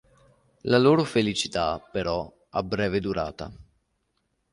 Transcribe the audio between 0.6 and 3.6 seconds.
La loro felicità però ha breve durata.